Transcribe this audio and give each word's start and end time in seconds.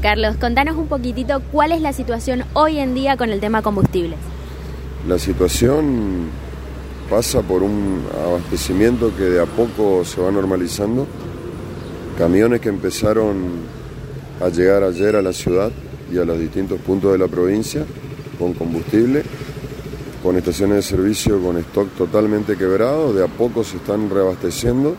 Carlos, 0.00 0.36
contanos 0.36 0.76
un 0.76 0.86
poquitito 0.86 1.42
cuál 1.50 1.72
es 1.72 1.80
la 1.80 1.92
situación 1.92 2.44
hoy 2.52 2.78
en 2.78 2.94
día 2.94 3.16
con 3.16 3.30
el 3.30 3.40
tema 3.40 3.62
combustibles. 3.62 4.16
La 5.08 5.18
situación 5.18 6.28
pasa 7.10 7.42
por 7.42 7.64
un 7.64 8.04
abastecimiento 8.24 9.10
que 9.16 9.24
de 9.24 9.42
a 9.42 9.46
poco 9.46 10.04
se 10.04 10.20
va 10.20 10.30
normalizando. 10.30 11.04
Camiones 12.16 12.60
que 12.60 12.68
empezaron 12.68 13.38
a 14.40 14.50
llegar 14.50 14.84
ayer 14.84 15.16
a 15.16 15.20
la 15.20 15.32
ciudad 15.32 15.72
y 16.12 16.18
a 16.18 16.24
los 16.24 16.38
distintos 16.38 16.80
puntos 16.80 17.10
de 17.10 17.18
la 17.18 17.26
provincia 17.26 17.84
con 18.38 18.54
combustible, 18.54 19.24
con 20.22 20.36
estaciones 20.36 20.76
de 20.76 20.82
servicio 20.82 21.42
con 21.42 21.56
stock 21.56 21.88
totalmente 21.98 22.56
quebrado, 22.56 23.12
de 23.12 23.24
a 23.24 23.26
poco 23.26 23.64
se 23.64 23.78
están 23.78 24.08
reabasteciendo 24.08 24.94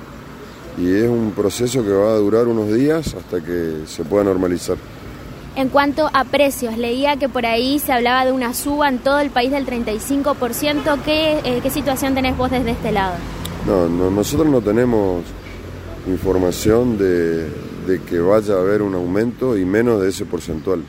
y 0.80 0.96
es 0.96 1.09
un 1.09 1.32
proceso 1.36 1.84
que 1.84 1.91
va 1.91 2.14
a 2.14 2.18
durar 2.18 2.48
unos 2.48 2.73
días 2.73 3.14
hasta 3.14 3.41
que 3.41 3.82
se 3.86 4.04
pueda 4.05 4.23
normalizar. 4.23 4.77
En 5.55 5.68
cuanto 5.68 6.09
a 6.13 6.23
precios, 6.23 6.77
leía 6.77 7.17
que 7.17 7.27
por 7.27 7.45
ahí 7.45 7.80
se 7.80 7.91
hablaba 7.91 8.23
de 8.23 8.31
una 8.31 8.53
suba 8.53 8.88
en 8.88 9.00
todo 9.00 9.20
el 9.20 9.30
país 9.30 9.52
del 9.52 9.66
35%. 9.66 11.02
¿Qué, 11.03 11.39
eh, 11.44 11.59
qué 11.62 11.70
situación 11.70 12.16
tenés 12.16 12.38
vos 12.38 12.50
desde 12.50 12.72
este 12.72 12.94
lado? 12.94 13.16
No, 13.67 13.89
no 13.89 14.09
nosotros 14.09 14.48
no 14.48 14.62
tenemos 14.62 15.23
información 16.08 16.98
de, 16.98 17.50
de, 17.86 18.02
que 18.08 18.20
vaya 18.20 18.53
a 18.53 18.59
haber 18.59 18.81
un 18.81 18.95
aumento 18.95 19.58
y 19.58 19.66
menos 19.66 20.02
de 20.02 20.09
ese 20.09 20.25
porcentual. 20.25 20.81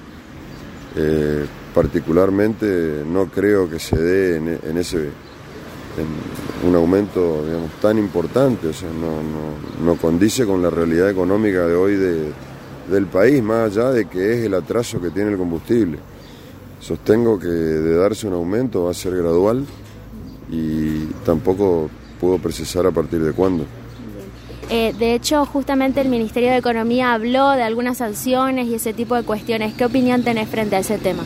Eh, 0.95 1.47
particularmente 1.75 3.02
no 3.06 3.27
creo 3.27 3.69
que 3.69 3.80
se 3.80 3.97
dé 3.97 4.36
en, 4.36 4.59
en 4.62 4.78
ese 4.78 5.11
un 6.66 6.74
aumento 6.74 7.44
digamos, 7.44 7.70
tan 7.80 7.98
importante, 7.98 8.68
o 8.68 8.72
sea, 8.72 8.88
no, 8.88 9.22
no, 9.22 9.84
no 9.84 10.00
condice 10.00 10.46
con 10.46 10.62
la 10.62 10.70
realidad 10.70 11.10
económica 11.10 11.66
de 11.66 11.74
hoy 11.74 11.96
de, 11.96 12.32
del 12.90 13.06
país, 13.06 13.42
más 13.42 13.70
allá 13.70 13.90
de 13.90 14.06
que 14.06 14.34
es 14.34 14.44
el 14.44 14.54
atraso 14.54 15.00
que 15.00 15.10
tiene 15.10 15.30
el 15.30 15.38
combustible. 15.38 15.98
Sostengo 16.80 17.38
que 17.38 17.46
de 17.46 17.94
darse 17.96 18.27
un 18.27 18.34
aumento 18.34 18.84
va 18.84 18.91
a 18.91 18.94
ser 18.94 19.16
gradual 19.16 19.66
y 20.50 21.05
tampoco 21.24 21.91
puedo 22.20 22.38
precisar 22.38 22.86
a 22.86 22.91
partir 22.91 23.20
de 23.22 23.32
cuándo. 23.32 23.64
Eh, 24.70 24.94
de 24.98 25.14
hecho, 25.14 25.44
justamente 25.47 26.00
el 26.00 26.08
Ministerio 26.08 26.50
de 26.50 26.56
Economía 26.56 27.12
habló 27.12 27.50
de 27.50 27.62
algunas 27.62 27.98
sanciones 27.98 28.69
y 28.69 28.75
ese 28.75 28.92
tipo 28.92 29.16
de 29.16 29.25
cuestiones. 29.25 29.75
¿Qué 29.75 29.84
opinión 29.84 30.22
tenés 30.22 30.48
frente 30.48 30.77
a 30.77 30.78
ese 30.78 30.97
tema? 30.97 31.25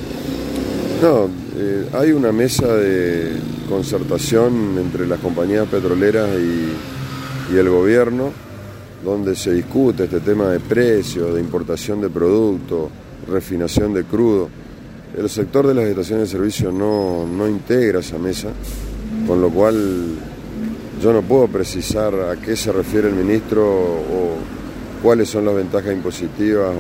No, 1.03 1.29
eh, 1.57 1.89
hay 1.93 2.11
una 2.11 2.33
mesa 2.33 2.67
de 2.67 3.37
concertación 3.69 4.77
entre 4.77 5.07
las 5.07 5.21
compañías 5.21 5.69
petroleras 5.69 6.29
y, 6.39 6.73
el 7.57 7.69
gobierno 7.69 8.33
donde 9.05 9.37
se 9.37 9.53
discute 9.53 10.05
este 10.05 10.19
tema 10.19 10.49
de 10.49 10.59
precios, 10.59 11.33
de 11.33 11.41
importación 11.41 12.01
de 12.01 12.09
productos, 12.09 12.91
refinación 13.31 13.95
de 13.95 14.03
crudo. 14.03 14.49
El 15.17 15.29
sector 15.29 15.67
de 15.69 15.75
las 15.75 15.85
estaciones 15.85 16.29
de 16.29 16.39
servicio 16.39 16.73
no, 16.73 17.25
no 17.27 17.47
integra 17.47 18.01
esa 18.01 18.19
mesa, 18.19 18.49
con 19.29 19.41
lo 19.41 19.51
cual 19.51 20.17
yo 21.01 21.13
no 21.13 21.23
puedo 21.23 21.47
precisar 21.47 22.15
a 22.15 22.37
qué 22.41 22.57
se 22.57 22.73
refiere 22.73 23.09
el 23.09 23.15
ministro 23.15 23.65
o 23.65 24.37
cuáles 25.03 25.29
son 25.29 25.45
las 25.45 25.55
ventajas 25.55 25.93
impositivas 25.93 26.75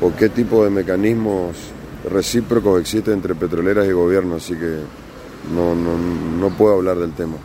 o 0.00 0.12
qué 0.18 0.30
tipo 0.30 0.64
de 0.64 0.70
mecanismos 0.70 1.71
recíprocos 2.10 2.80
existen 2.80 3.14
entre 3.14 3.34
petroleras 3.34 3.86
y 3.86 3.92
gobierno, 3.92 4.36
así 4.36 4.54
que 4.54 4.78
no, 5.54 5.74
no, 5.74 5.96
no 6.38 6.56
puedo 6.56 6.74
hablar 6.74 6.98
del 6.98 7.12
tema. 7.12 7.36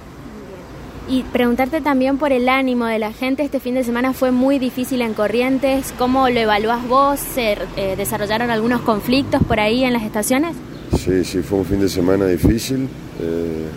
Y 1.09 1.23
preguntarte 1.23 1.79
también 1.79 2.17
por 2.17 2.33
el 2.33 2.49
ánimo 2.49 2.85
de 2.85 2.99
la 2.99 3.13
gente. 3.13 3.43
Este 3.43 3.61
fin 3.61 3.75
de 3.75 3.83
semana 3.85 4.11
fue 4.11 4.31
muy 4.31 4.59
difícil 4.59 5.01
en 5.01 5.13
Corrientes. 5.13 5.93
¿Cómo 5.97 6.27
lo 6.27 6.39
evalúas 6.39 6.85
vos? 6.85 7.19
¿Se 7.19 7.57
eh, 7.77 7.95
desarrollaron 7.95 8.49
algunos 8.49 8.81
conflictos 8.81 9.41
por 9.43 9.59
ahí 9.59 9.85
en 9.85 9.93
las 9.93 10.03
estaciones? 10.03 10.55
Sí, 10.97 11.23
sí, 11.23 11.39
fue 11.39 11.59
un 11.59 11.65
fin 11.65 11.79
de 11.79 11.87
semana 11.87 12.25
difícil. 12.25 12.89
Eh, 13.21 13.67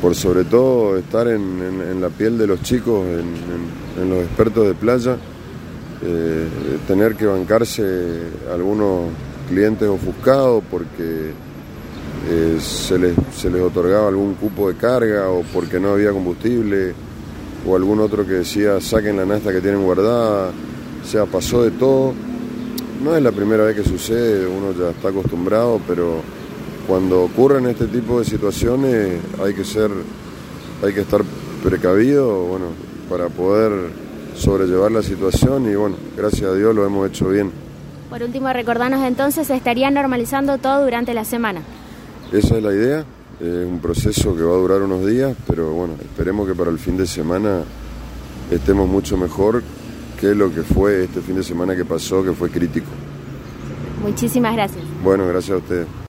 por 0.00 0.14
sobre 0.14 0.44
todo 0.44 0.96
estar 0.96 1.26
en, 1.26 1.40
en, 1.60 1.90
en, 1.90 2.00
la 2.00 2.08
piel 2.10 2.38
de 2.38 2.46
los 2.46 2.62
chicos, 2.62 3.04
en, 3.06 4.02
en 4.02 4.10
los 4.10 4.22
expertos 4.22 4.66
de 4.66 4.74
playa. 4.74 5.16
Eh, 6.02 6.46
tener 6.86 7.16
que 7.16 7.26
bancarse 7.26 7.82
algunos 8.52 9.08
clientes 9.48 9.88
ofuscados 9.88 10.62
porque 10.70 11.32
eh, 12.28 12.58
se, 12.60 12.98
les, 12.98 13.14
se 13.36 13.50
les 13.50 13.62
otorgaba 13.62 14.08
algún 14.08 14.34
cupo 14.34 14.68
de 14.68 14.76
carga 14.76 15.28
o 15.28 15.42
porque 15.52 15.78
no 15.78 15.90
había 15.90 16.10
combustible 16.10 16.92
o 17.66 17.76
algún 17.76 18.00
otro 18.00 18.26
que 18.26 18.32
decía 18.32 18.80
saquen 18.80 19.16
la 19.16 19.24
nasta 19.24 19.52
que 19.52 19.60
tienen 19.60 19.82
guardada, 19.82 20.50
o 20.50 21.06
sea, 21.06 21.26
pasó 21.26 21.62
de 21.62 21.72
todo. 21.72 22.14
No 23.02 23.14
es 23.14 23.22
la 23.22 23.30
primera 23.30 23.64
vez 23.64 23.76
que 23.76 23.84
sucede, 23.84 24.46
uno 24.46 24.72
ya 24.72 24.90
está 24.90 25.08
acostumbrado, 25.08 25.80
pero 25.86 26.22
cuando 26.88 27.24
ocurren 27.24 27.66
este 27.66 27.86
tipo 27.86 28.18
de 28.18 28.24
situaciones 28.24 29.20
hay 29.42 29.54
que 29.54 29.64
ser, 29.64 29.90
hay 30.82 30.92
que 30.92 31.00
estar 31.00 31.22
precavido, 31.62 32.44
bueno, 32.44 32.66
para 33.08 33.28
poder 33.28 33.90
sobrellevar 34.36 34.92
la 34.92 35.02
situación 35.02 35.70
y 35.70 35.74
bueno, 35.74 35.96
gracias 36.16 36.50
a 36.50 36.54
Dios 36.54 36.74
lo 36.74 36.84
hemos 36.84 37.08
hecho 37.08 37.28
bien. 37.28 37.65
Por 38.10 38.22
último, 38.22 38.52
recordanos 38.52 39.04
entonces, 39.04 39.48
se 39.48 39.54
estaría 39.54 39.90
normalizando 39.90 40.58
todo 40.58 40.84
durante 40.84 41.12
la 41.14 41.24
semana. 41.24 41.62
Esa 42.32 42.56
es 42.56 42.62
la 42.62 42.72
idea, 42.72 43.04
es 43.40 43.66
un 43.66 43.80
proceso 43.80 44.36
que 44.36 44.42
va 44.42 44.54
a 44.54 44.58
durar 44.58 44.82
unos 44.82 45.06
días, 45.06 45.36
pero 45.46 45.72
bueno, 45.72 45.94
esperemos 46.00 46.46
que 46.46 46.54
para 46.54 46.70
el 46.70 46.78
fin 46.78 46.96
de 46.96 47.06
semana 47.06 47.62
estemos 48.50 48.88
mucho 48.88 49.16
mejor 49.16 49.62
que 50.20 50.34
lo 50.34 50.52
que 50.52 50.62
fue 50.62 51.04
este 51.04 51.20
fin 51.20 51.36
de 51.36 51.42
semana 51.42 51.76
que 51.76 51.84
pasó, 51.84 52.22
que 52.22 52.32
fue 52.32 52.50
crítico. 52.50 52.86
Muchísimas 54.02 54.54
gracias. 54.54 54.82
Bueno, 55.02 55.26
gracias 55.26 55.54
a 55.54 55.58
ustedes. 55.58 55.86